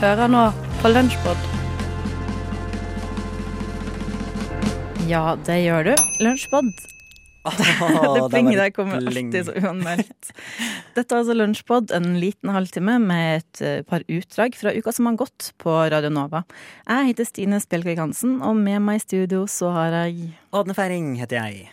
[0.00, 0.46] Hører nå
[0.80, 1.40] på Lunsjpod.
[5.10, 6.04] Ja, det gjør du.
[6.24, 6.70] Lunsjpod.
[7.50, 10.30] det plinget der kommer alltid så uanmeldt.
[10.96, 15.10] Dette er altså Lunsjpod, en liten halvtime med et eh, par utdrag fra uka som
[15.10, 16.46] har gått på Radio Nova.
[16.88, 21.12] Jeg heter Stine Spjelkvik Hansen, og med meg i studio så har jeg Ådne Feiring
[21.20, 21.68] heter jeg.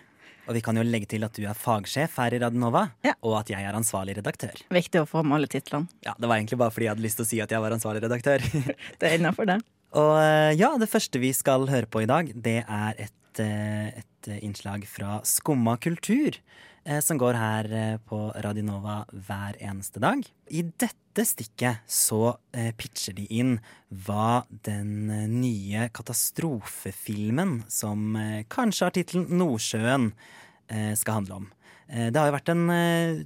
[0.47, 3.13] Og vi kan jo legge til at du er fagsjef her i Radionova, Ja.
[3.21, 4.55] og at jeg er ansvarlig redaktør.
[4.71, 5.89] Viktig å få med alle titlene.
[6.05, 7.71] Ja, Det var egentlig bare fordi jeg hadde lyst til å si at jeg var
[7.75, 8.39] ansvarlig redaktør.
[8.99, 9.59] Det er innafor det.
[9.93, 13.99] og eh, ja, det første vi skal høre på i dag, det er et, eh,
[14.03, 16.39] et eh, innslag fra Skumma kultur.
[16.87, 20.23] Eh, Som går her eh, på Radionova hver eneste dag.
[20.49, 23.57] I dette stikket så eh, pitcher de inn
[24.07, 28.17] hva den nye katastrofefilmen, som
[28.49, 30.11] kanskje har tittelen Nordsjøen,
[30.99, 31.45] skal handle om.
[31.87, 32.63] Det har jo vært en,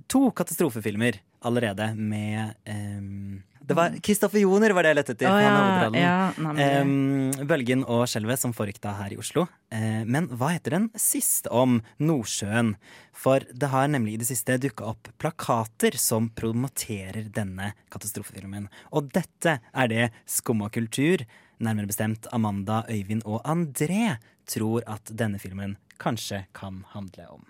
[0.05, 5.27] to katastrofefilmer allerede med um, Det var Kristoffer Joner var det jeg lette etter.
[5.29, 9.45] Er ja, ja, um, Bølgen og skjelvet som foregikk da her i Oslo.
[9.73, 12.73] Uh, men hva heter den siste om Nordsjøen?
[13.15, 18.67] For det har nemlig i det siste dukka opp plakater som promoterer denne katastrofefilmen.
[18.91, 21.23] Og dette er det Skumma kultur,
[21.61, 24.17] nærmere bestemt Amanda, Øyvind og André,
[24.49, 27.45] tror at denne filmen kanskje kan handle om.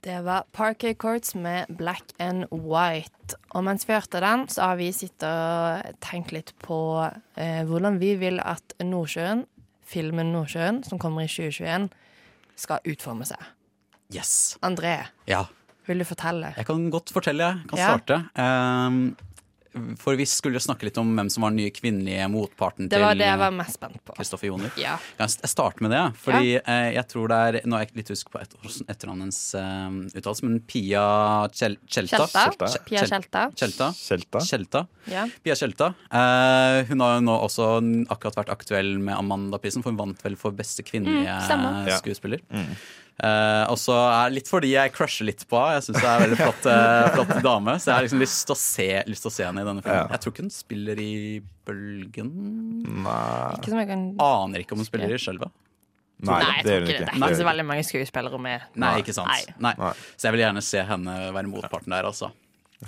[0.00, 3.36] Det var Parker Courts med Black and White.
[3.52, 6.78] Og mens vi hørte den, så har vi sittet og tenkt litt på
[7.36, 9.44] eh, hvordan vi vil at Nordsjøen,
[9.84, 11.90] filmen Nordsjøen, som kommer i 2021,
[12.60, 13.44] skal utforme seg.
[14.14, 14.56] Yes.
[14.64, 14.96] André,
[15.28, 15.44] Ja.
[15.86, 16.54] vil du fortelle?
[16.56, 17.68] Jeg kan godt fortelle, jeg.
[17.68, 17.92] Kan Ja.
[17.92, 18.22] starte.
[18.40, 19.16] Ehm,
[20.00, 22.98] for vi skulle jo snakke litt om hvem som var den nye kvinnelige motparten Det
[23.00, 24.14] var til det jeg var mest spent på.
[24.16, 24.70] Kristoffer Joner.
[24.80, 24.96] Ja.
[25.18, 26.00] Kan jeg starte med det?
[26.24, 28.56] Fordi eh, jeg tror det er Nå er jeg litt husk på et,
[28.90, 31.04] etternavnets uh, uttalelse, men Pia
[31.54, 32.24] Kjel, Kjelta.
[32.26, 32.70] Kjelta.
[32.74, 33.44] Kjel- Pia Kjelta.
[33.62, 33.90] Kjelta.
[34.00, 34.44] Kjelta.
[34.50, 34.84] Kjelta.
[35.10, 35.26] Ja.
[35.44, 35.92] Pia Kjelta.
[36.10, 37.68] Eh, hun har jo nå også
[38.10, 42.40] akkurat vært aktuell med Amandaprisen, for hun vant vel for beste kvinnelige Mm, skuespiller.
[42.50, 42.64] Ja.
[43.20, 45.78] Eh, og så er det litt fordi jeg crusher litt på henne.
[45.78, 47.74] Jeg syns det er en veldig flott, uh, flott dame.
[47.76, 49.84] Så jeg har liksom lyst til å se, lyst til å se henne i denne
[49.84, 49.98] filmen.
[50.00, 50.06] Ja.
[50.14, 51.14] Jeg tror ikke hun spiller i
[51.68, 52.30] Bølgen.
[53.04, 53.24] Nei,
[53.58, 55.50] Ikke som jeg kan Aner ikke om hun spiller i Skjelva.
[56.20, 57.08] nei, Nei, jeg tror ikke det.
[57.10, 58.70] Det er ikke så veldig mange skuespillere med.
[58.80, 59.52] Nei, ikke sant.
[59.60, 59.74] Nei.
[59.80, 59.92] Nei.
[60.16, 62.32] Så jeg vil gjerne se henne være motparten der, altså.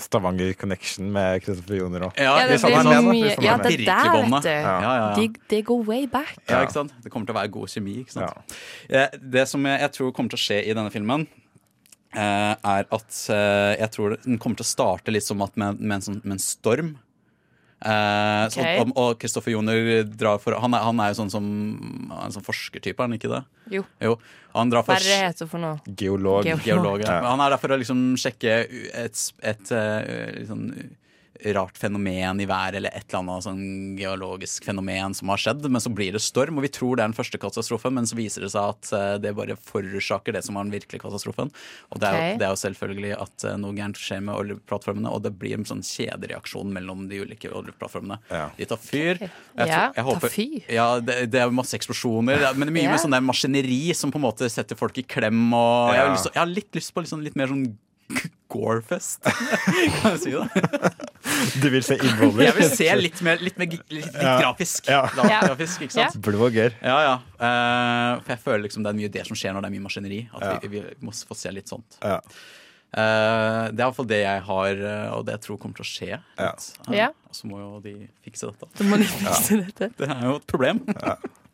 [0.00, 2.16] Stavanger Connection med Kristoffer Joner òg.
[2.16, 4.48] Ja, Ja, det blir så med, mye Ja, det der, vet du.
[4.48, 5.08] Ja, ja, ja.
[5.19, 6.32] De, de go way back.
[6.48, 6.94] Ja, ikke sant?
[7.04, 7.98] Det kommer til å være god kjemi.
[8.00, 8.56] ikke sant?
[8.88, 9.04] Ja.
[9.20, 11.26] Det som jeg, jeg tror kommer til å skje i denne filmen,
[12.16, 15.81] eh, er at eh, jeg tror den kommer til å starte litt som at med,
[15.81, 16.94] med, en, sånn, med en storm.
[17.84, 18.81] Eh, så, Ok.
[18.87, 21.44] og- og Kristoffer Joner drar for Han er, han er jo sånn som
[22.22, 23.44] en sånn forskertype, er han ikke det?
[23.70, 23.84] Jo.
[24.00, 24.19] Jo.
[24.54, 25.81] Han drar Hva for er det det heter for noe?
[25.97, 26.44] Geolog.
[26.44, 26.62] Geolog.
[26.65, 27.00] geolog.
[27.03, 27.20] Ja.
[27.22, 27.31] Ja.
[27.31, 30.91] Han er der for å liksom sjekke et, et, et, litt sånn
[31.54, 33.62] rart fenomen i været, eller et eller annet sånn
[33.98, 35.64] geologisk fenomen som har skjedd.
[35.69, 38.14] Men så blir det storm, og vi tror det er den første katastrofen, men så
[38.19, 41.50] viser det seg at eh, det bare forårsaker det som var den virkelige katastrofen.
[41.91, 45.10] Og det er, jo- det er jo selvfølgelig at eh, noe gærent skjer med oljeplattformene,
[45.12, 48.20] og det blir en sånn kjedereaksjon mellom de ulike oljeplattformene.
[48.31, 48.48] Ja.
[48.58, 49.22] De tar fyr.
[49.26, 49.31] Jeg
[49.69, 50.58] Ja, tror- jeg ta fyr.
[50.72, 52.91] Ja, det, det er masse eksplosjoner, det er- men det er mye Ja.
[52.97, 55.52] med sånn der maskineri som på en måte setter folk i klem.
[55.52, 57.76] Og jeg, har lyst, jeg har litt lyst på litt, sånn, litt mer sånn
[58.52, 59.22] Gorefest,
[60.02, 60.64] kan jeg si det?
[61.62, 62.44] Du vil se innholdet?
[62.50, 64.34] Jeg vil se litt mer litt, mer, litt, litt Ja.
[64.42, 64.90] grafisk.
[64.92, 65.06] Ja.
[65.16, 66.18] Grafisk ikke sant?
[66.20, 67.14] Blod og gør Ja, ja.
[67.40, 69.86] Uh, for jeg føler liksom det er mye det som skjer når det er mye
[69.86, 70.20] maskineri.
[70.36, 70.58] At Ja.
[70.66, 71.96] vi, vi må få se litt sånt.
[72.04, 72.18] Ja.
[72.92, 75.88] Uh, det er iallfall det jeg har, eh, og det jeg tror kommer til å
[75.88, 76.10] skje.
[76.36, 76.50] Ja.
[76.92, 77.08] Eh, Ja.
[77.30, 77.94] Og så må jo de
[78.26, 78.69] fikse dette.
[78.76, 79.88] Så må de fikse dette.
[79.96, 80.82] Det er jo et problem.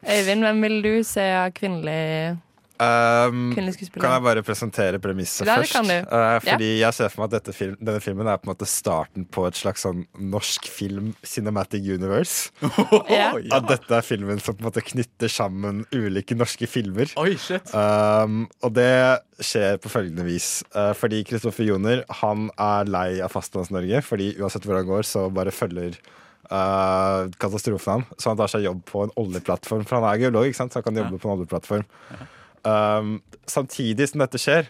[0.02, 2.40] Øyvind, hvem vil du se av kvinnelig,
[2.78, 5.72] Um, kan jeg bare presentere premisset Ja, det først?
[5.74, 5.94] kan du.
[5.98, 8.68] Eh, fordi jeg ser for meg at dette film, denne filmen er på en måte
[8.70, 12.52] starten på et slags sånn norsk film cinematic universe.
[13.08, 13.32] Ja.
[13.40, 13.58] Ja.
[13.58, 17.10] At dette er filmen som på en måte knytter sammen ulike norske filmer.
[17.18, 17.72] Oi, shit.
[17.74, 18.90] Um, og det
[19.42, 20.62] skjer på følgende vis.
[20.76, 24.02] Uh, fordi Kristoffer Joner han er lei av Fastlands-Norge.
[24.06, 25.98] Fordi uansett hvor han går, så bare følger
[26.52, 28.06] uh, katastrofen han.
[28.18, 29.86] Så han tar seg jobb på en oljeplattform.
[29.88, 30.74] For han er geolog, ikke sant?
[30.74, 31.86] så han kan jobbe på en oljeplattform.
[32.66, 33.18] Um,
[33.48, 34.68] samtidig som dette skjer,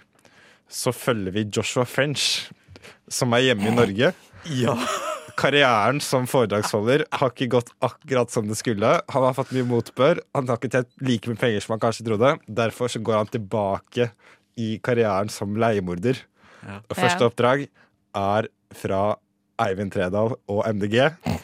[0.68, 2.48] så følger vi Joshua French,
[3.08, 4.14] som er hjemme i Norge.
[4.48, 4.72] Ja.
[5.36, 8.92] Karrieren som foredragsholder har ikke gått akkurat som det skulle.
[9.12, 10.20] Han har fått mye motbør.
[10.34, 12.30] Han har ikke tjent like mye penger som han kanskje trodde.
[12.46, 14.08] Derfor så går han tilbake
[14.56, 16.22] i karrieren som leiemorder.
[16.62, 16.78] Ja.
[16.86, 17.66] Og første oppdrag
[18.18, 18.48] er
[18.78, 19.02] fra
[19.66, 20.96] Eivind Tredal og MDG,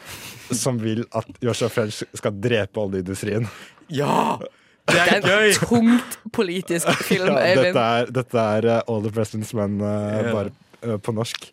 [0.63, 3.47] som vil at Joshua French skal drepe oljeindustrien.
[3.91, 4.39] ja!
[4.85, 5.47] Det er Det er gøy!
[5.49, 9.87] en tungt politisk film, Ja, dette er, dette er uh, All the President's Men uh,
[9.87, 10.29] yeah.
[10.35, 10.51] bare
[10.85, 11.49] uh, på norsk.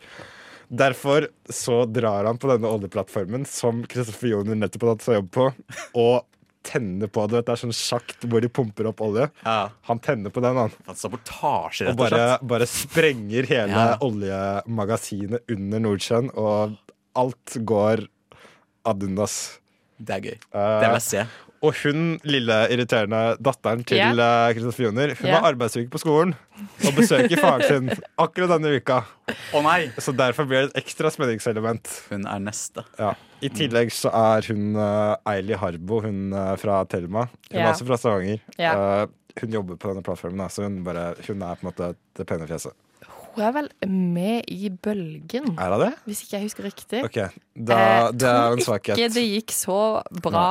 [0.73, 5.31] Derfor så drar han på denne oljeplattformen som Kristoffer Joner nettopp har tatt seg jobb
[5.35, 5.49] på,
[6.01, 6.23] og
[6.65, 7.43] tenner på det.
[7.45, 9.27] Det er sånn sjakt hvor de pumper opp olje.
[9.45, 9.57] Ja.
[9.91, 10.73] Han tenner på den, han.
[10.97, 13.99] Sabotasje, Og rett og bare, bare sprenger hele Ja.
[14.07, 16.77] oljemagasinet under Nordsjøen, og
[17.19, 18.07] alt går
[18.89, 19.59] ad undas.
[19.99, 20.39] Det er gøy.
[20.55, 21.27] Uh, Det vil jeg se.
[21.63, 24.89] Og hun lille irriterende datteren til Kristoffer yeah.
[24.89, 25.37] Joner, hun yeah.
[25.37, 26.33] har arbeidsuke på skolen
[26.83, 28.99] og besøker faren sin akkurat denne uka.
[29.63, 29.85] Nei!
[30.03, 31.87] Så derfor blir det et ekstra spenningselement.
[32.11, 32.83] Hun er neste.
[32.99, 33.15] Ja.
[33.43, 37.29] I tillegg så er hun uh, Eili Harbo, hun uh, fra Thelma.
[37.31, 37.69] Hun yeah.
[37.69, 38.43] er også fra Stavanger.
[38.59, 38.75] Ja.
[38.75, 42.27] Eh, hun jobber på denne plattformen, så hun, bare, hun er på en måte det
[42.29, 42.75] pene fjeset.
[43.33, 45.93] Hun er vel med i Bølgen, Er det det?
[46.05, 47.05] hvis ikke jeg husker riktig.
[47.07, 47.21] OK.
[47.57, 48.99] Da, Eh, det er en svakhet.
[48.99, 49.07] Jeg tror.
[49.07, 49.79] Ikke det gikk så
[50.27, 50.49] bra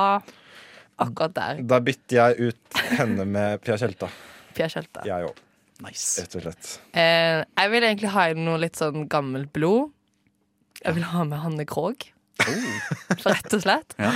[1.06, 4.10] akkurat der, Da bytter jeg ut henne med Pia Tjelta.
[4.56, 5.04] Pia Tjelta.
[5.08, 5.42] Jeg òg,
[5.82, 6.22] Nice.
[6.22, 6.72] rett og slett.
[6.94, 9.90] Eh, jeg vil egentlig ha inn noe litt sånn gammelt blod.
[10.84, 12.08] Jeg vil ha med Hanne Krogh.
[13.26, 13.96] Rett og slett.
[14.00, 14.12] Ja.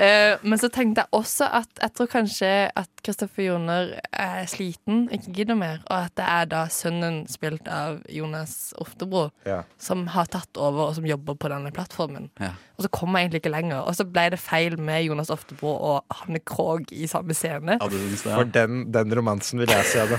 [0.00, 5.06] Uh, men så tenkte jeg også at jeg tror kanskje at Kristoffer Joner er sliten,
[5.14, 9.62] ikke gidder mer, og at det er da sønnen spilt av Jonas Oftebro Ja.
[9.80, 12.30] som har tatt over og som jobber på denne plattformen.
[12.40, 12.52] Ja.
[12.76, 13.82] Og så kom jeg egentlig ikke lenger.
[13.84, 17.76] Og så ble det feil med Jonas Oftebro og Hanne Krogh i samme scene.
[18.22, 20.16] For den, den romansen vil jeg se, da.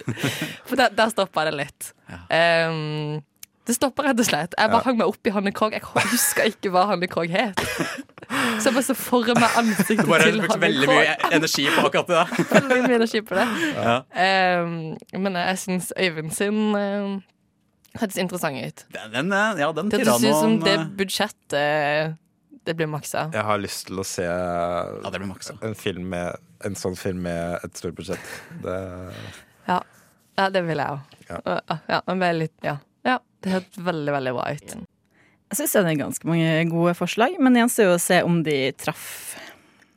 [0.68, 1.92] For der, der stoppa det litt.
[2.32, 3.22] Ehm,
[3.66, 4.54] det stoppa rett og slett.
[4.54, 5.74] Jeg bare hang meg opp i Hanne Krogh.
[5.74, 7.62] Jeg husker ikke hva Hanne Krogh het.
[8.60, 11.64] Så jeg bare så for meg ansiktet Du bare har brukt Hanne veldig mye energi
[11.74, 12.44] på akkurat det.
[12.52, 13.46] Veldig mye energi på det.
[13.74, 13.96] Ja.
[14.62, 14.76] Um,
[15.24, 17.18] men jeg syns Øyvind sin um,
[17.98, 18.86] hørtes interessant ut.
[18.94, 22.16] Den, den, eh, ja, den Det hørtes ut som det eh, budsjettet
[22.66, 23.28] det blir maksa.
[23.34, 25.54] Jeg har lyst til å se Ja, det blir maksa.
[25.62, 26.34] en, film med,
[26.66, 28.32] en sånn film med et stort budsjett.
[28.62, 28.78] Det,
[29.68, 29.80] Ja.
[30.38, 31.14] ja, det vil jeg òg.
[31.30, 31.78] Ja.
[31.90, 32.78] Ja, men litt, ja.
[33.46, 34.76] Ja, det hørtes veldig, veldig bra ut.
[35.46, 38.40] Jeg syns det er ganske mange gode forslag, men det gjenstår jo å se om
[38.46, 39.36] de traff.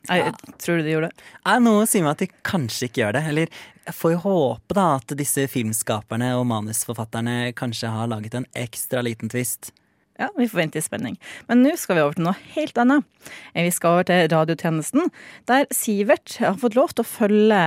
[0.08, 0.32] Jeg,
[0.62, 1.26] Tror du de gjorde det?
[1.50, 3.24] Er noe sier meg at de kanskje ikke gjør det.
[3.32, 3.50] Eller
[3.84, 9.02] jeg får jo håpe da at disse filmskaperne og manusforfatterne kanskje har laget en ekstra
[9.04, 9.72] liten twist.
[10.20, 11.16] Ja, Vi får vente i spenning.
[11.48, 13.06] Men nå skal vi over til noe helt annet.
[13.54, 15.08] Eh, Vi skal over til radiotjenesten,
[15.48, 17.60] der Sivert har fått lov til å følge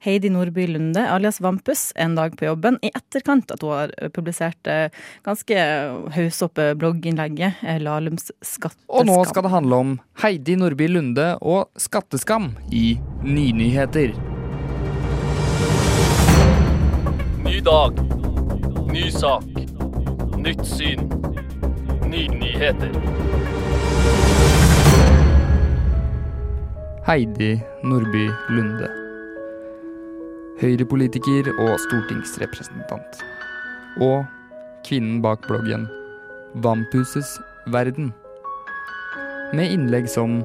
[0.00, 4.66] Heidi Nordby Lunde, alias Vampus, en dag på jobben, i etterkant at hun har publisert
[4.66, 4.88] eh,
[5.22, 5.58] ganske
[6.16, 8.88] hausoppe blogginnlegget eh, Lahlums skatteskam.
[8.88, 9.94] Og nå skal det handle om
[10.24, 14.16] Heidi Nordby Lunde og skatteskam i Nynyheter.
[17.44, 18.00] Ny dag.
[18.88, 19.44] Ny sak.
[20.40, 21.04] Nytt syn.
[22.12, 22.90] Nye nyheter.
[27.06, 27.54] Heidi
[27.88, 28.90] Nordby Lunde.
[30.60, 33.22] Høyrepolitiker og stortingsrepresentant.
[34.04, 34.28] Og
[34.84, 35.88] kvinnen bak bloggen
[36.60, 37.38] Vamphuses
[37.72, 38.12] verden.
[39.56, 40.42] Med innlegg som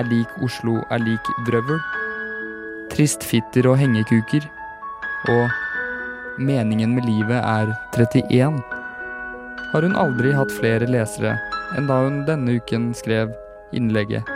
[0.00, 1.76] Er lik Oslo er lik vrøvl.
[2.96, 4.48] Tristfitter og hengekuker.
[5.28, 5.50] Og
[6.40, 8.81] Meningen med livet er 31.
[9.72, 11.30] Har hun aldri hatt flere lesere
[11.78, 13.30] enn da hun denne uken skrev
[13.72, 14.28] innlegget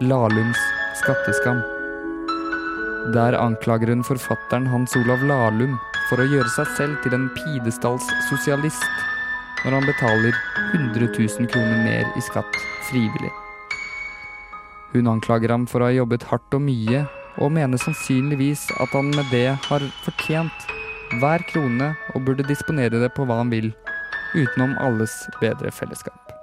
[0.00, 0.60] Lahlums
[0.96, 1.60] skatteskam.
[3.12, 5.76] Der anklager hun forfatteren Hans Olav Lahlum
[6.08, 8.88] for å gjøre seg selv til en pidestallssosialist
[9.66, 10.40] når han betaler
[10.72, 13.32] 100 000 kroner mer i skatt frivillig.
[14.96, 17.04] Hun anklager ham for å ha jobbet hardt og mye,
[17.44, 20.68] og mener sannsynligvis at han med det har fortjent
[21.20, 23.72] hver krone og burde disponere det på hva han vil,
[24.34, 26.34] utenom alles bedre fellesskap.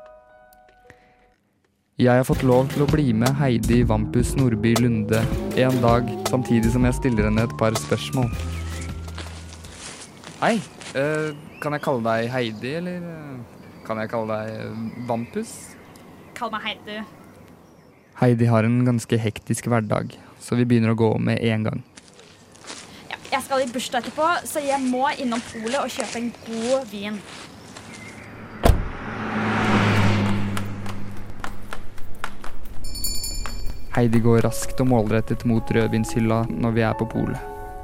[2.02, 5.20] Jeg har fått lov til å bli med Heidi Vampus Nordby Lunde
[5.60, 8.32] en dag, samtidig som jeg stiller henne et par spørsmål.
[10.42, 10.56] Hei,
[10.98, 15.52] eh, kan jeg kalle deg Heidi, eller eh, kan jeg kalle deg eh, Vampus?
[16.40, 16.98] Kall meg Heidi.
[18.24, 21.86] Heidi har en ganske hektisk hverdag, så vi begynner å gå med en gang.
[23.12, 26.90] Ja, jeg skal i bursdag etterpå, så jeg må innom polet og kjøpe en god
[26.90, 27.22] vin.
[33.92, 37.40] Heidi går raskt og målrettet mot rødvinshylla når vi er på polet.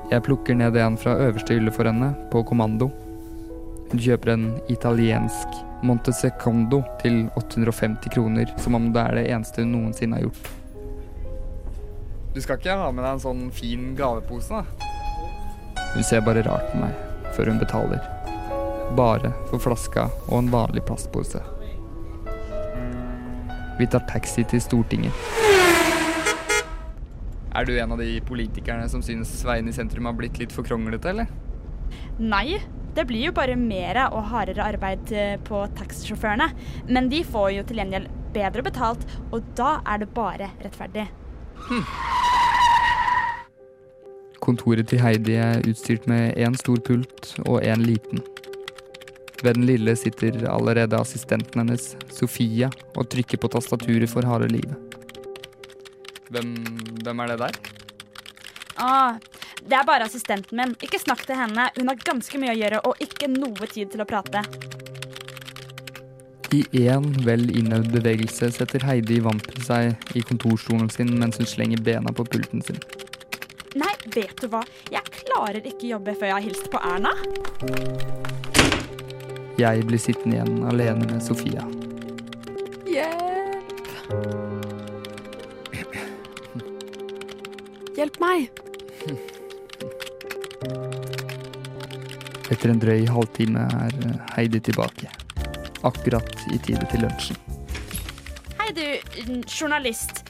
[0.08, 2.88] Jeg plukker ned en fra øverste hylle for henne, på kommando.
[3.92, 9.74] Hun kjøper en italiensk Montesecondo til 850 kroner, som om det er det eneste hun
[9.76, 10.48] noensinne har gjort.
[12.34, 15.84] Du skal ikke ha med deg en sånn fin gavepose, da?
[15.92, 16.96] Hun ser bare rart på meg
[17.36, 18.00] før hun betaler.
[18.96, 21.44] Bare for flaska og en vanlig plastpose.
[23.78, 25.47] Vi tar taxi til Stortinget.
[27.58, 30.68] Er du en av de politikerne som synes veiene i sentrum har blitt litt for
[30.68, 31.32] kronglete, eller?
[32.22, 32.60] Nei,
[32.98, 36.48] Det blir jo bare mer og hardere arbeid eh, på taxisjåførene.
[36.90, 41.06] Men de får jo til gjengjeld bedre betalt, og da er det bare rettferdig.
[44.42, 48.26] Kontoret til Heidi er utstyrt med én stor pult og én liten.
[49.44, 54.97] Ved den lille sitter allerede assistenten hennes, Sofia, og trykker på tastaturet for harde livet.
[56.30, 56.54] Hvem,
[57.04, 57.60] hvem er det der?
[58.78, 59.16] Ah,
[59.64, 60.76] det er bare assistenten min.
[60.84, 61.70] Ikke snakk til henne.
[61.78, 64.44] Hun har ganske mye å gjøre og ikke noe tid til å prate.
[66.56, 71.82] I én vel innøvd bevegelse setter Heidi Vampen seg i kontorstolen sin mens hun slenger
[71.84, 72.80] bena på pulten sin.
[73.78, 74.64] Nei, vet du hva?
[74.94, 77.12] Jeg klarer ikke jobbe før jeg har hilst på Erna.
[79.60, 81.68] Jeg blir sittende igjen alene med Sofia.
[82.88, 84.47] Hjelp!
[87.98, 88.52] Hjelp meg!
[92.54, 95.10] Etter en drøy halvtime er eh, Heidi tilbake.
[95.88, 97.40] Akkurat i tide til lunsjen.
[98.60, 98.84] Hei, du
[99.50, 100.22] journalist.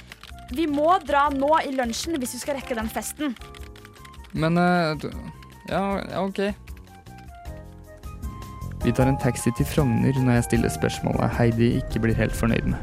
[0.55, 3.35] Vi må dra nå i lunsjen hvis vi skal rekke den festen.
[4.31, 5.05] Men eh,
[5.67, 6.39] ja, ja, OK.
[8.87, 12.71] Vi tar en taxi til Frogner når jeg stiller spørsmålet Heidi ikke blir helt fornøyd
[12.71, 12.79] med.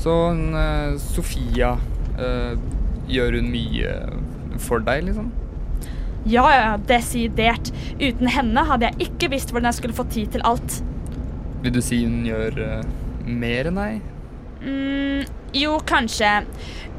[0.00, 1.76] Så eh, Sofia
[3.10, 3.94] Gjør hun mye
[4.62, 5.30] for deg, liksom?
[6.28, 7.70] Ja, ja, desidert.
[7.96, 10.80] Uten henne hadde jeg ikke visst hvordan jeg skulle få tid til alt.
[11.64, 12.90] Vil du si hun gjør eh,
[13.24, 14.10] mer enn deg?
[14.60, 15.24] Mm,
[15.56, 16.32] jo, kanskje.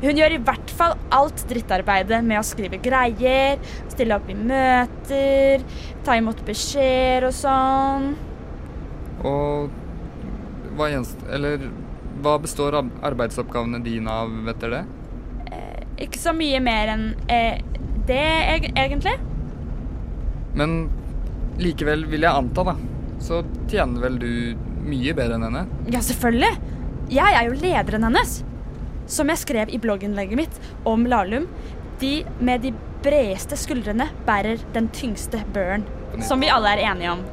[0.01, 3.61] Hun gjør i hvert fall alt drittarbeidet med å skrive greier,
[3.91, 5.61] stille opp i møter,
[6.05, 8.09] ta imot beskjeder og sånn.
[9.29, 11.21] Og hva gjenst...
[11.29, 11.69] Eller
[12.21, 14.81] hva består arbeidsoppgavene dine av etter det?
[16.01, 17.61] Ikke så mye mer enn eh,
[18.07, 18.23] det,
[18.73, 19.13] egentlig.
[20.57, 20.89] Men
[21.61, 22.75] likevel vil jeg anta, da.
[23.21, 24.31] Så tjener vel du
[24.81, 25.65] mye bedre enn henne?
[25.93, 26.55] Ja, selvfølgelig.
[27.11, 28.39] Jeg er jo lederen hennes.
[29.11, 31.47] Som jeg skrev i blogginnlegget mitt om Lahlum.
[32.01, 32.73] De med de
[33.05, 35.85] bredeste skuldrene bærer den tyngste børen.
[36.25, 37.23] Som vi alle er enige om.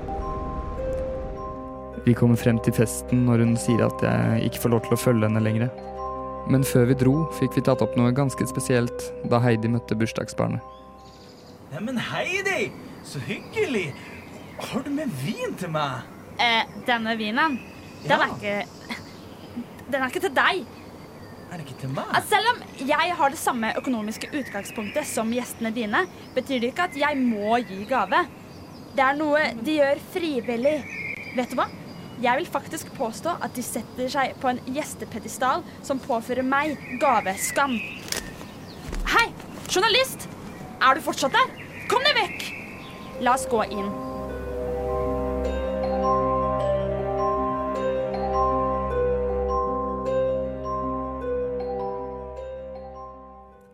[2.04, 5.00] Vi kommer frem til festen når hun sier at jeg ikke får lov til å
[5.00, 5.72] følge henne lenger.
[6.48, 10.64] Men før vi dro, fikk vi tatt opp noe ganske spesielt da Heidi møtte bursdagsbarnet.
[11.74, 12.70] Neimen, Heidi!
[13.04, 13.90] Så hyggelig!
[14.58, 16.06] Har du med vin til meg?
[16.40, 17.58] Eh, denne vinen,
[18.04, 18.56] den er ikke
[19.88, 20.64] Den er ikke til deg.
[21.48, 22.16] Er det ikke til meg?
[22.28, 26.02] Selv om jeg har det samme økonomiske utgangspunktet som gjestene dine,
[26.34, 28.24] betyr det ikke at jeg må gi gave.
[28.96, 30.76] Det er noe de gjør frivillig.
[31.36, 31.68] Vet du hva?
[32.18, 37.76] Jeg vil faktisk påstå at de setter seg på en gjestepedestal som påfører meg gaveskam.
[39.14, 39.28] Hei,
[39.70, 40.26] journalist!
[40.82, 41.54] Er du fortsatt der?
[41.90, 42.48] Kom deg vekk!
[43.22, 43.88] La oss gå inn.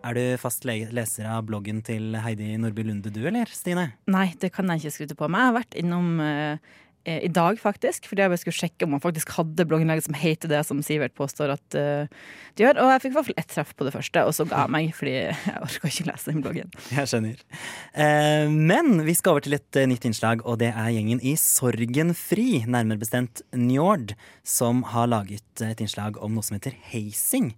[0.04, 3.86] Er du fast le- leser av bloggen til Heidi Nordby Lunde du, eller Stine?
[4.12, 5.40] Nei, det kan jeg ikke skryte på meg.
[5.40, 6.74] Jeg har vært innom eh,
[7.04, 8.08] i dag, faktisk.
[8.08, 11.52] Fordi jeg skulle sjekke om han faktisk hadde blogginnlegg som heter det som Sivert påstår
[11.56, 12.08] at uh,
[12.56, 12.80] det gjør.
[12.82, 14.73] Og jeg fikk i hvert fall ett treff på det første, og så ga jeg
[14.75, 16.73] meg, fordi jeg orka ikke lese den bloggen.
[16.94, 17.42] Jeg skjønner.
[17.92, 21.34] Eh, men vi skal over til et eh, nytt innslag, og det er gjengen i
[21.40, 24.14] Sorgenfri, nærmere bestemt Njord,
[24.46, 27.52] som har laget et innslag om noe som heter hazing.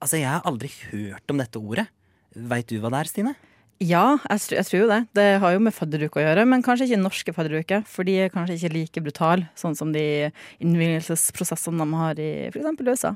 [0.00, 1.88] Altså, jeg har aldri hørt om dette ordet.
[2.34, 3.36] Veit du hva det er, Stine?
[3.82, 5.00] Ja, jeg, jeg tror jo det.
[5.18, 7.82] Det har jo med fadderuke å gjøre, men kanskje ikke norske fadderuker.
[7.90, 10.30] For de er kanskje ikke like brutale, sånn som de
[10.62, 12.84] innvielsesprosessene de har i f.eks.
[12.86, 13.14] USA.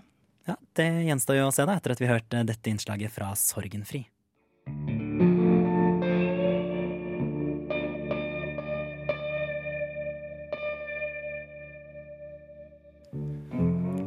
[0.48, 4.06] Ja, Det gjenstår jo å se da, etter at vi hørte dette innslaget fra Sorgenfri.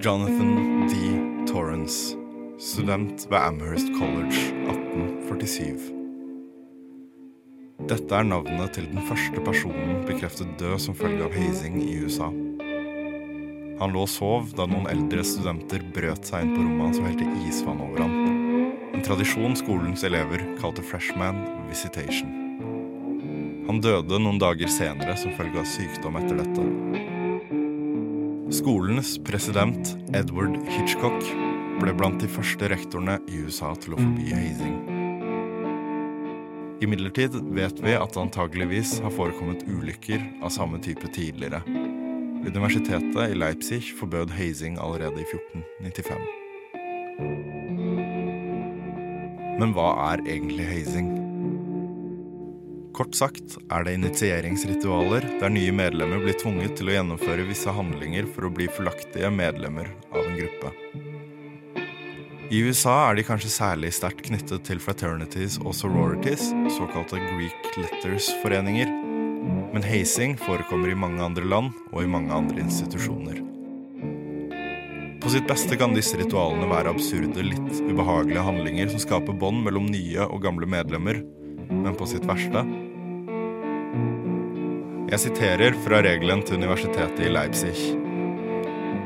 [0.01, 0.95] Jonathan D.
[1.45, 2.17] Torrance,
[2.57, 6.00] student ved Amherst College 1847.
[7.91, 12.29] Dette er navnet til den første personen bekreftet død som følge av hazing i USA.
[13.81, 17.09] Han lå og sov da noen eldre studenter brøt seg inn på rommet hans og
[17.09, 18.13] helte isvann over ham.
[18.95, 22.31] En tradisjon skolens elever kalte freshman visitation.
[23.67, 26.69] Han døde noen dager senere som følge av sykdom etter dette.
[28.55, 31.19] Skolens president Edward Hitchcock
[31.83, 34.90] ble blant de første rektorene i USA til å forby hazing.
[36.81, 41.61] Imidlertid vet vi at det antageligvis har forekommet ulykker av samme type tidligere.
[42.41, 46.25] Universitetet i Leipzig forbød hazing allerede i 1495.
[49.61, 51.11] Men hva er egentlig hazing?
[52.97, 58.25] Kort sagt er det initieringsritualer der nye medlemmer blir tvunget til å gjennomføre visse handlinger
[58.33, 60.73] for å bli fullaktige medlemmer av en gruppe.
[62.51, 68.91] I USA er de kanskje særlig sterkt knyttet til fraternities og sororities, såkalte Greek Letters-foreninger.
[69.71, 73.39] Men hazing forekommer i mange andre land og i mange andre institusjoner.
[75.23, 79.87] På sitt beste kan disse ritualene være absurde, litt ubehagelige handlinger som skaper bånd mellom
[79.87, 81.23] nye og gamle medlemmer,
[81.71, 82.67] men på sitt verste
[85.07, 88.00] Jeg siterer fra regelen til Universitetet i Leipzig.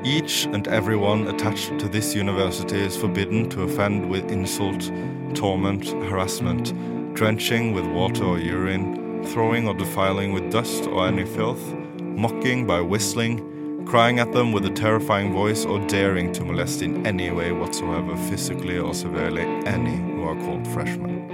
[0.05, 4.91] Each and everyone attached to this university is forbidden to offend with insult,
[5.33, 6.75] torment, harassment,
[7.15, 12.81] drenching with water or urine, throwing or defiling with dust or any filth, mocking by
[12.81, 17.51] whistling, crying at them with a terrifying voice, or daring to molest in any way
[17.51, 21.25] whatsoever, physically or severely, any who are called freshmen.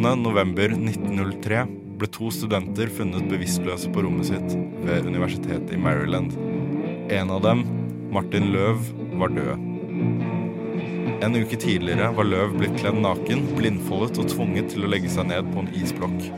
[0.00, 4.54] november 1903 ble to studenter funnet bevisstløse på rommet sitt
[4.86, 6.32] ved universitetet i Maryland.
[7.12, 7.64] En av dem,
[8.14, 8.80] Martin Løv,
[9.20, 9.66] var død.
[11.20, 15.28] En uke tidligere var Løv blitt kledd naken, blindfoldet og tvunget til å legge seg
[15.28, 16.30] ned på en isblokk.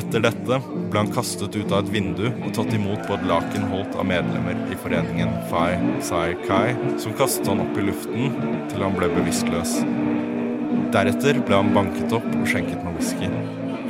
[0.00, 0.56] Etter dette
[0.90, 4.08] ble han kastet ut av et vindu og tatt imot på et laken holdt av
[4.08, 8.32] medlemmer i foreningen Phi Psi Kai, som kastet han opp i luften
[8.72, 9.76] til han ble bevisstløs.
[10.94, 13.30] Deretter ble han banket opp og skjenket med whisky.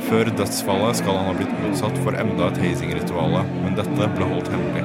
[0.05, 4.51] Før dødsfallet skal han ha blitt utsatt for enda et hazing-rituale, men dette ble holdt
[4.53, 4.83] hemmelig.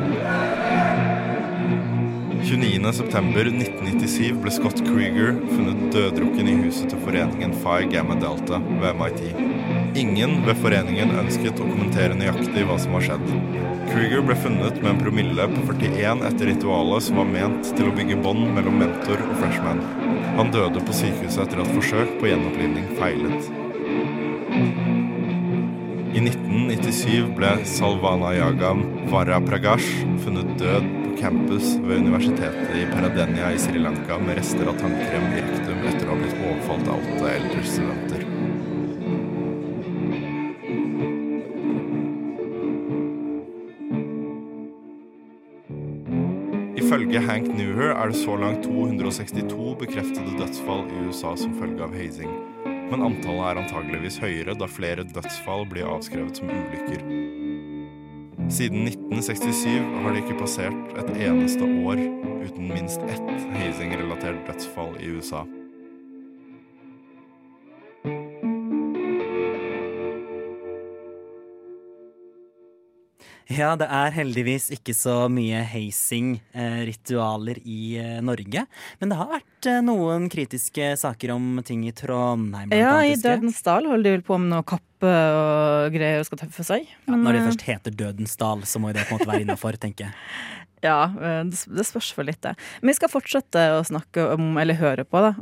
[2.50, 9.20] 29.9.1997 ble Scott Krieger funnet døddrukken i huset til foreningen Phi Gamma Delta ved MIT.
[10.00, 13.30] Ingen ved foreningen ønsket å kommentere nøyaktig hva som har skjedd.
[13.92, 17.96] Krieger ble funnet med en promille på 41 etter ritualet som var ment til å
[18.00, 19.84] bygge bånd mellom mentor og freshman.
[20.40, 23.59] Han døde på sykehuset etter at forsøk på gjenopplivning feilet.
[26.10, 28.80] I 1997 ble Salvana Yagam
[29.12, 29.86] Vara Pragash
[30.24, 35.28] funnet død på campus ved universitetet i Paradenia i Sri Lanka med rester av tannkrem
[35.30, 38.26] i rektum etter å ha blitt overfalt av åtte eldre studenter.
[46.82, 51.94] Ifølge Hank Newher er det så langt 262 bekreftede dødsfall i USA som følge av
[51.94, 52.49] hazing
[52.90, 57.04] men antallet er antageligvis høyere da flere dødsfall blir avskrevet som ulykker.
[58.50, 62.02] Siden 1967 har det ikke passert et eneste år
[62.42, 65.44] uten minst ett hazing-relatert dødsfall i USA.
[73.50, 78.62] Ja, det er heldigvis ikke så mye hazing-ritualer i eh, Norge.
[79.00, 82.70] Men det har vært eh, noen kritiske saker om ting i Trondheim.
[82.76, 86.44] Ja, i Dødens dal holder de vel på med noe kappe og greier og skal
[86.44, 86.86] tøffe seg.
[87.08, 89.18] Men, ja, når det eh, først heter Dødens dal, så må jo det på en
[89.18, 90.14] måte være innafor, tenker jeg.
[90.84, 91.10] Ja,
[91.46, 92.54] det spørs for litt, det.
[92.80, 95.34] Men vi skal fortsette å snakke om, eller høre på, da,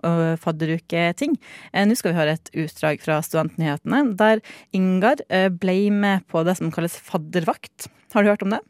[0.42, 1.36] fadderuketing.
[1.74, 4.42] Nå skal vi høre et utdrag fra Studentnyhetene, der
[4.74, 5.22] Ingar
[5.62, 7.86] ble med på det som kalles faddervakt.
[8.16, 8.64] Har du hørt om det?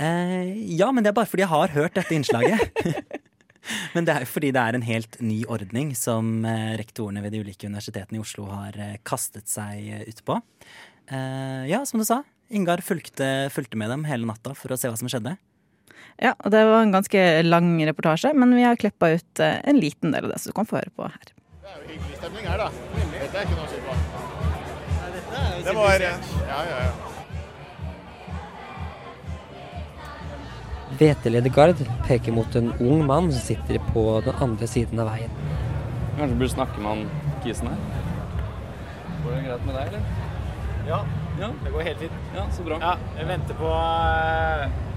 [0.00, 2.80] Eh, ja, men det er bare fordi jeg har hørt dette innslaget.
[3.94, 7.34] men det er jo fordi det er en helt ny ordning som eh, rektorene ved
[7.36, 10.38] de ulike universitetene i Oslo har eh, kastet seg eh, ut på.
[11.10, 12.22] Eh, ja, som du sa.
[12.50, 15.36] Ingar fulgte, fulgte, med dem hele natta for å se hva som skjedde.
[16.20, 19.78] Ja, og det var en ganske lang reportasje, men vi har kleppa ut eh, en
[19.80, 21.30] liten del av det, så du kan få høre på her.
[21.30, 22.66] Det er jo hyggelig stemning her, da.
[23.14, 23.92] Dette er ikke noe å si på.
[25.64, 26.10] Det må være
[26.48, 26.92] Ja, ja, ja.
[31.00, 35.32] Hveteleder Gard peker mot en ung mann som sitter på den andre siden av veien.
[36.18, 37.80] Kanskje du burde snakke med han kisen her?
[39.22, 40.02] Går det greit med deg, eller?
[40.90, 41.00] Ja,
[41.40, 41.50] ja.
[41.64, 42.22] det går helt fint.
[42.36, 42.80] Ja, så bra.
[42.82, 44.89] Ja, jeg venter på uh,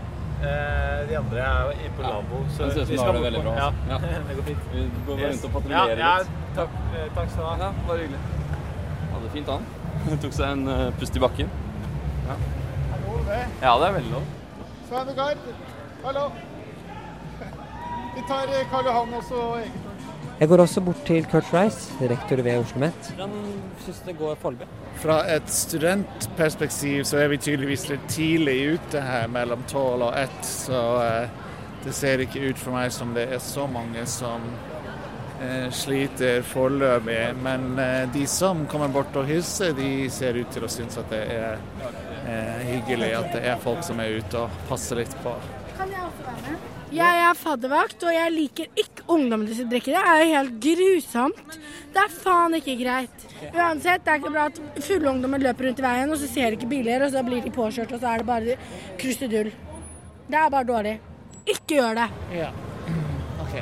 [1.10, 2.40] de andre er inne på lavvo.
[2.56, 3.54] Så vi skal bort det veldig bra.
[3.54, 3.90] Altså.
[3.90, 4.00] Ja.
[4.04, 4.22] ja.
[4.28, 4.70] det går fint.
[4.74, 6.40] Vi går bare rundt og patruljerer ja, litt.
[6.58, 7.58] Takk, eh, takk, skal du ha.
[7.64, 8.22] Ja, Bare hyggelig.
[9.14, 10.20] Hadde det fint, han.
[10.24, 11.54] Tok seg en uh, pust i bakken.
[12.28, 12.40] Ja.
[12.40, 13.44] Er det lov, det?
[13.62, 14.32] Ja, det er veldig lov.
[14.90, 15.48] Svein Gard,
[16.04, 16.26] Hallo.
[18.16, 19.83] Vi tar eh, Karl Johan også eget
[20.39, 23.10] Jeg går også bort til Kurt Rice, rektor ved Oslo OsloMet.
[23.15, 23.34] Hvordan
[23.86, 24.67] syns det går foreløpig?
[25.04, 30.39] Fra et studentperspektiv så er vi tydeligvis litt tidlig ute her mellom tolv og ett.
[30.46, 31.30] Så eh,
[31.86, 34.50] det ser ikke ut for meg som det er så mange som
[35.38, 37.22] eh, sliter foreløpig.
[37.46, 41.13] Men eh, de som kommer bort og hilser, de ser ut til å synes at
[41.13, 41.60] det er
[42.26, 45.38] eh, hyggelig at det er folk som er ute og passer litt på.
[45.78, 46.83] Kan jeg også være med?
[46.94, 49.96] Jeg er faddervakt, og jeg liker ikke ungdommene som drikker.
[49.96, 51.56] Det er jo helt grusomt.
[51.94, 53.24] Det er faen ikke greit.
[53.50, 56.54] Uansett, det er ikke bra at fulle ungdommer løper rundt i veien, og så ser
[56.54, 58.58] de ikke biler, og så blir de påkjørt, og så er det bare
[59.02, 59.50] krusedull.
[60.28, 60.94] Det er bare dårlig.
[61.46, 62.08] Ikke gjør det.
[62.38, 62.52] Ja.
[63.42, 63.56] OK.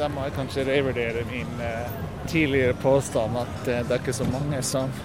[0.00, 1.92] Da må jeg kanskje revurdere min uh,
[2.26, 4.96] tidligere påstand at uh, det er ikke så mange som,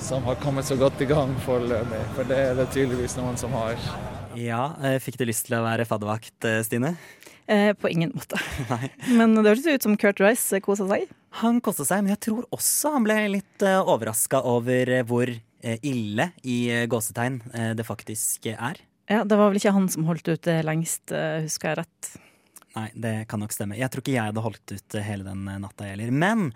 [0.00, 2.02] som har kommet så godt i gang foreløpig.
[2.16, 3.76] For det er det tydeligvis noen som har.
[4.38, 6.94] Ja, eh, Fikk du lyst til å være faddervakt, eh, Stine?
[7.50, 8.38] Eh, på ingen måte.
[8.72, 8.90] Nei.
[9.18, 11.08] Men det hørtes ut som Kurt Rice kosa seg.
[11.42, 15.28] Han kosa seg, men jeg tror også han ble litt uh, overraska over eh, hvor
[15.32, 18.80] eh, ille i eh, gåsetegn eh, det faktisk er.
[19.10, 22.12] Ja, Det var vel ikke han som holdt ut det lengst, eh, husker jeg rett.
[22.76, 23.76] Nei, det kan nok stemme.
[23.76, 26.12] Jeg tror ikke jeg hadde holdt ut eh, hele den eh, natta heller.
[26.14, 26.52] Men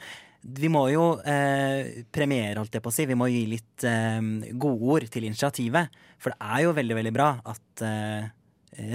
[0.46, 3.06] vi må jo eh, premiere, holdt jeg på å si.
[3.10, 4.20] Vi må gi litt eh,
[4.54, 5.94] godord til initiativet.
[6.22, 8.28] For det er jo veldig, veldig bra at eh,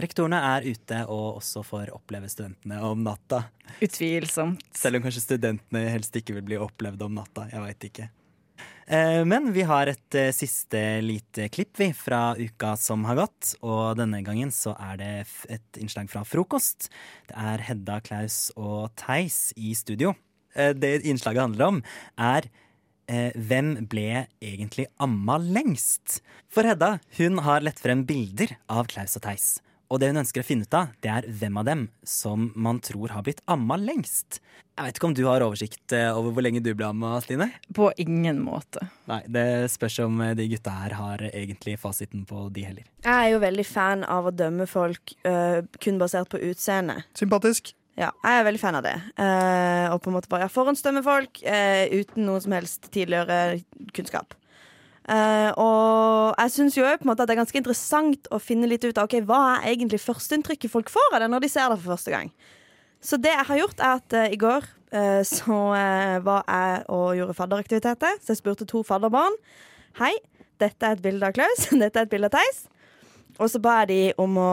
[0.01, 3.43] rektorene er ute og også får oppleve studentene om natta.
[3.81, 4.63] Utvilsomt.
[4.77, 7.49] Selv om kanskje studentene helst ikke vil bli opplevd om natta.
[7.51, 8.09] Jeg veit ikke.
[8.87, 13.55] Eh, Men vi har et eh, siste lite klipp vi fra uka som har gått.
[13.61, 15.13] Og denne gangen så er det
[15.51, 16.89] et innslag fra frokost.
[17.29, 20.15] Det er Hedda, Klaus og Theis i studio.
[20.55, 21.81] Eh, Det innslaget handler om,
[22.17, 22.49] er
[23.07, 26.21] eh, hvem ble egentlig amma lengst?
[26.51, 29.59] For Hedda hun har lett frem bilder av Klaus og Theis.
[29.91, 32.79] Og det hun ønsker å finne ut av, det er hvem av dem som man
[32.79, 34.39] tror har blitt amma lengst.
[34.77, 37.49] Jeg vet ikke om du har oversikt eh, over hvor lenge du ble amma, Stine?
[37.75, 38.85] På ingen måte.
[39.11, 42.87] Nei, det spørs om eh, de gutta her har egentlig fasiten på de heller.
[43.03, 47.01] Jeg er jo veldig fan av å dømme folk uh, kun basert på utseende.
[47.19, 47.73] Sympatisk.
[47.99, 48.95] Ja, jeg er veldig fan av det.
[49.19, 53.59] Eh, og på en måte bare forhåndsdømme folk eh, uten noen som helst tidligere
[53.95, 54.35] kunnskap.
[55.11, 58.69] Eh, og jeg syns jo på en måte at det er ganske interessant å finne
[58.69, 61.67] litt ut av okay, hva er egentlig førsteinntrykket folk får av det når de ser
[61.67, 62.31] det for første gang.
[63.01, 66.83] Så det jeg har gjort, er at eh, i går eh, så eh, var jeg
[66.93, 68.19] og gjorde fadderaktiviteter.
[68.21, 69.35] Så jeg spurte to fadderbarn.
[69.99, 70.13] Hei,
[70.61, 71.65] dette er et bilde av Klaus.
[71.83, 72.67] Dette er et bilde av Theis.
[73.41, 74.51] Og så ba jeg de om å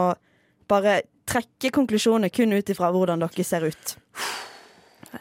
[0.69, 3.95] bare trekke konklusjoner kun ut ifra hvordan dere ser ut.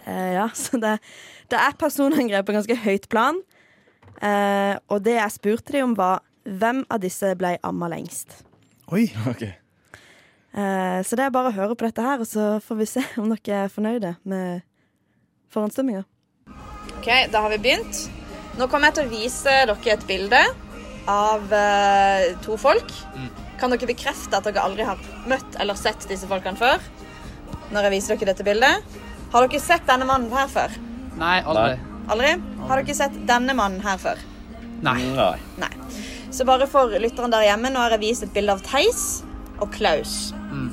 [0.05, 0.99] Eh, ja, så det,
[1.49, 3.39] det er personangrep på ganske høyt plan.
[4.21, 8.41] Eh, og det jeg spurte dem om, var hvem av disse ble amma lengst.
[8.93, 9.45] Oi, ok.
[10.59, 13.05] Eh, så det er bare å høre på dette her, og så får vi se
[13.21, 14.65] om dere er fornøyde med
[15.53, 16.05] forhåndsstemminga.
[16.99, 18.07] OK, da har vi begynt.
[18.59, 20.41] Nå kommer jeg til å vise dere et bilde
[21.09, 22.91] av eh, to folk.
[23.59, 26.83] Kan dere bekrefte at dere aldri har møtt eller sett disse folkene før?
[27.75, 28.99] Når jeg viser dere dette bildet.
[29.33, 30.75] Har dere sett denne mannen her før?
[31.19, 31.79] Nei, aldri.
[32.09, 32.31] Aldri?
[32.69, 34.21] Har dere sett denne mannen her før?
[34.87, 35.01] Nei.
[35.59, 35.73] Nei.
[36.31, 39.25] Så bare for lytteren der hjemme, nå har jeg vist et bilde av Theis
[39.59, 40.31] og Klaus.
[40.53, 40.69] Mm.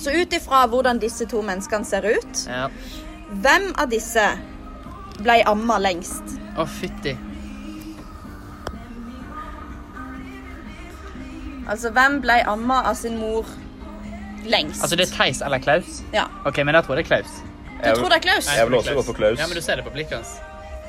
[0.00, 2.68] Så ut ifra hvordan disse to menneskene ser ut, Ja.
[3.44, 4.24] hvem av disse
[5.20, 6.38] ble amma lengst?
[6.56, 7.12] Å, fytti.
[11.68, 13.46] Altså, hvem ble amma av sin mor
[14.44, 14.82] lengst?
[14.82, 16.00] Altså, det er Theis eller Klaus?
[16.14, 16.26] Ja.
[16.48, 17.36] OK, men jeg tror det er Klaus.
[17.82, 18.46] Du tror det er Klaus?
[18.48, 19.38] Nei, Jeg vil også gå for Klaus.
[19.38, 20.34] Ja, men du ser det på blikket hans.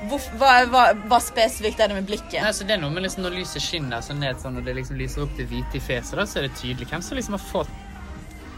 [0.10, 2.42] Hva, hva, hva spesifikt er det med blikket?
[2.44, 4.76] Nei, så det er noe med liksom når lyset skinner så ned sånn, og det
[4.76, 7.46] liksom lyser opp det hvite i fjeset, så er det tydelig hvem som liksom har
[7.46, 7.72] fått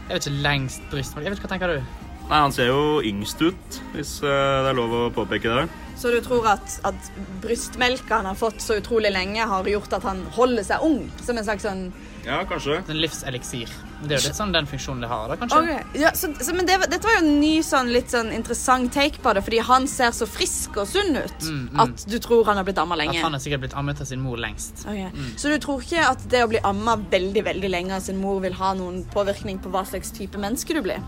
[0.08, 2.05] Jeg vet ikke, lengst bryst Jeg vet ikke, Hva tenker du?
[2.26, 5.66] Nei, Han ser jo yngst ut, hvis eh, det er lov å påpeke det.
[5.96, 7.06] Så du tror at, at
[7.40, 11.06] brystmelka han har fått så utrolig lenge, har gjort at han holder seg ung?
[11.24, 11.86] Som en slags sånn
[12.26, 12.80] Ja, kanskje.
[12.90, 13.70] En livseliksir.
[14.02, 15.62] Det er jo litt sånn den funksjonen det har, da, kanskje?
[15.62, 16.02] Okay.
[16.02, 19.22] ja, så, så, men det, dette var jo en ny sånn, litt sånn interessant take
[19.24, 21.80] på det, fordi han ser så frisk og sunn ut Mm, mm.
[21.84, 23.20] at du tror han har blitt amma lenge.
[23.20, 24.82] At han har sikkert blitt ammet av sin mor lengst.
[24.82, 25.12] Okay.
[25.14, 25.30] Mm.
[25.38, 28.42] Så du tror ikke at det å bli amma veldig veldig lenge av sin mor
[28.44, 31.00] vil ha noen påvirkning på hva slags type menneske du blir?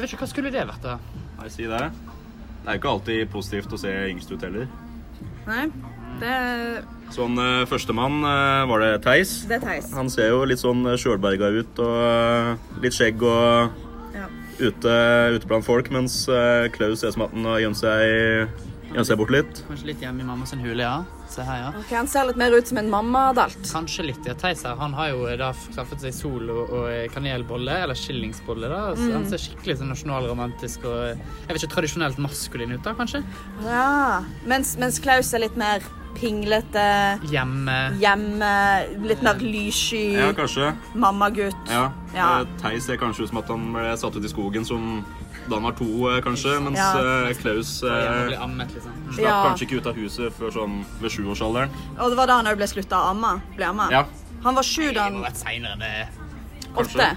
[0.00, 0.94] Jeg vet ikke, Hva skulle det vært, da?
[1.36, 1.80] Nei, si det.
[1.90, 4.64] Det er jo ikke alltid positivt å se yngst ut heller.
[5.44, 5.66] Nei,
[6.22, 6.32] det,
[7.12, 9.34] Sånn uh, Førstemann eh, var det Theis.
[9.50, 9.90] det er Theis.
[9.92, 13.76] Han ser jo litt sånn sjølberga ut og eh, litt skjegg og
[14.16, 14.24] Ja.
[14.60, 14.96] ute,
[15.36, 18.56] ute blant folk, mens eh, Klaus ser ut som at han har gjemt seg,
[18.94, 19.60] gjemt se bort litt.
[19.68, 21.04] Kanskje litt hjemme i mamma sin hule, ja.
[21.30, 21.68] Se her, ja.
[21.78, 23.60] Ok, Han ser litt mer ut som en mammadalt.
[23.70, 24.24] Kanskje litt.
[24.26, 24.34] ja.
[24.34, 28.68] Theis her, han har jo da skaffet seg sol og, og kanelbolle, eller skillingsbolle.
[28.68, 28.94] da.
[28.96, 29.12] Så Mm.
[29.14, 33.22] Han ser skikkelig sånn nasjonalromantisk og jeg vet ikke, tradisjonelt maskulin ut, da, kanskje?
[33.64, 35.80] Ja, mens, mens Klaus er litt mer
[36.18, 37.76] pinglete, Hjemme.
[38.00, 38.50] hjemme,
[39.06, 40.72] litt mer lyssky, Ja, kanskje.
[40.94, 41.54] mammagutt.
[41.70, 41.92] Ja.
[42.14, 42.40] Ja.
[42.40, 45.04] Eh, Theis ser kanskje ut som at han ble satt ut i skogen som
[45.50, 46.90] da han var to, eh, kanskje, mens Ja.
[47.28, 48.92] eh, Klaus eh, ammet, liksom.
[49.14, 49.36] slapp Ja.
[49.48, 51.70] kanskje ikke ut av huset før sånn ved sjuårsalderen.
[51.98, 53.40] Og det var da han òg ble slutta å amme.
[53.56, 53.88] Ble amma.
[53.90, 54.04] Ja.
[54.44, 56.08] Han var sju da Det må han ha vært seinere enn det.
[56.76, 57.16] Åtte.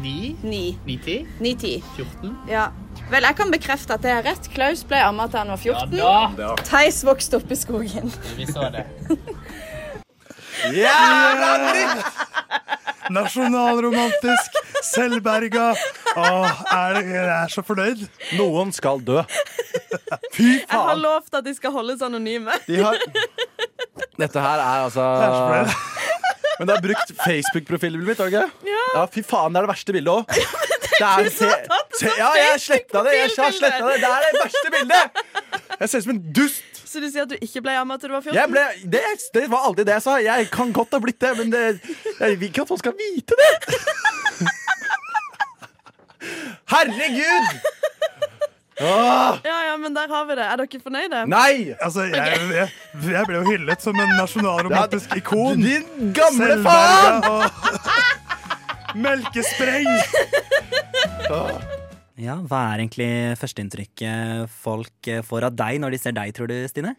[0.00, 0.36] Ni?
[0.42, 0.78] Ni.
[0.86, 1.26] Ni-ti?
[1.40, 1.82] 9-10.
[1.96, 2.36] 14?
[2.48, 2.68] Ja.
[3.10, 4.48] Vel, jeg kan bekrefte at det er rett.
[4.54, 5.92] Klaus ble amma til han var 14.
[5.98, 6.54] Ja da.
[6.64, 8.10] Theis vokste opp i skogen.
[8.38, 8.86] Vi så det.
[10.72, 12.04] Jævla dritt!
[13.10, 14.54] Nasjonalromantisk,
[14.86, 15.70] selvberga.
[16.16, 18.04] Åh, er jeg er så fornøyd.
[18.38, 19.22] Noen skal dø.
[20.34, 20.68] Fy faen.
[20.68, 22.54] Jeg har lovt at de skal holdes anonyme.
[22.68, 22.98] De har
[24.18, 25.04] Dette her er altså
[26.58, 28.70] Men du har brukt Facebook-profilbildet mitt, har du ikke?
[28.70, 29.06] Ja.
[29.10, 30.24] Fy faen, det er det verste bildet òg.
[30.94, 31.48] Det er, se,
[31.98, 33.14] se, ja, jeg sletta det!
[33.16, 33.96] Jeg har sletta det.
[33.98, 35.16] Det er det verste bildet!
[35.80, 36.62] Jeg ser ut som en dust.
[36.86, 38.36] Så du sier at du ikke ble amma til du var 14?
[38.38, 39.00] Jeg ble, det,
[39.34, 40.14] det var aldri det jeg sa.
[40.22, 41.62] Jeg kan godt ha blitt det, men det,
[42.20, 43.50] jeg vil ikke at folk skal vite det.
[46.74, 47.70] Herregud!
[48.82, 49.38] Ah!
[49.46, 50.44] Ja, ja, men der har vi det.
[50.50, 51.20] Er dere fornøyde?
[51.30, 51.74] Nei!
[51.78, 52.70] Altså, jeg, jeg,
[53.12, 55.62] jeg ble jo hyllet som en nasjonalromantisk ikon.
[55.62, 57.22] Din gamle faen!
[57.30, 57.44] og
[59.04, 59.88] Melkespreng!
[62.14, 63.10] Ja, Hva er egentlig
[63.40, 66.94] førsteinntrykket folk får av deg når de ser deg, tror du, Stine?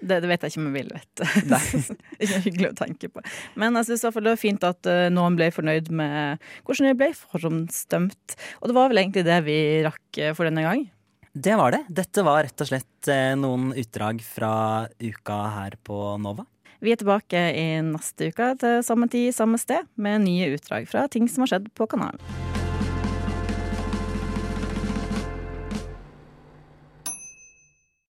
[0.00, 1.28] Det, det vet jeg ikke om jeg vil vite.
[2.24, 3.24] ikke hyggelig å tenke på.
[3.60, 7.10] Men jeg syns det var fint at eh, noen ble fornøyd med hvordan vi ble
[7.18, 8.38] forhåndsdømt.
[8.60, 10.86] Og det var vel egentlig det vi rakk eh, for denne gang.
[11.32, 11.84] Det var det.
[12.00, 14.54] Dette var rett og slett eh, noen utdrag fra
[14.98, 16.46] uka her på Nova.
[16.80, 21.04] Vi er tilbake i neste uke til samme tid, samme sted, med nye utdrag fra
[21.12, 22.49] ting som har skjedd på kanalen.